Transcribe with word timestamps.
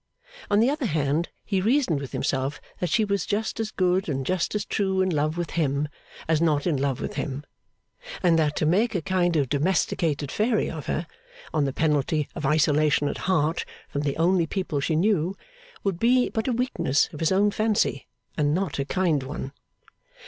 On 0.49 0.59
the 0.59 0.69
other 0.71 0.87
hand, 0.87 1.29
he 1.45 1.61
reasoned 1.61 1.99
with 2.01 2.11
himself 2.11 2.59
that 2.79 2.89
she 2.89 3.05
was 3.05 3.23
just 3.27 3.59
as 3.59 3.69
good 3.69 4.09
and 4.09 4.25
just 4.25 4.55
as 4.55 4.65
true 4.65 4.99
in 4.99 5.11
love 5.11 5.37
with 5.37 5.51
him, 5.51 5.89
as 6.27 6.41
not 6.41 6.65
in 6.65 6.75
love 6.75 6.99
with 6.99 7.17
him; 7.17 7.43
and 8.23 8.39
that 8.39 8.55
to 8.55 8.65
make 8.65 8.95
a 8.95 9.01
kind 9.03 9.35
of 9.35 9.47
domesticated 9.47 10.31
fairy 10.31 10.71
of 10.71 10.87
her, 10.87 11.05
on 11.53 11.65
the 11.65 11.71
penalty 11.71 12.27
of 12.33 12.47
isolation 12.47 13.07
at 13.09 13.19
heart 13.29 13.63
from 13.89 14.01
the 14.01 14.17
only 14.17 14.47
people 14.47 14.79
she 14.79 14.95
knew, 14.95 15.37
would 15.83 15.99
be 15.99 16.29
but 16.29 16.47
a 16.47 16.51
weakness 16.51 17.07
of 17.13 17.19
his 17.19 17.31
own 17.31 17.51
fancy, 17.51 18.07
and 18.35 18.55
not 18.55 18.79
a 18.79 18.85
kind 18.85 19.21
one. 19.21 19.51